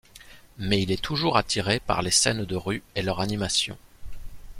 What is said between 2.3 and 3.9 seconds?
de rue et leur animation.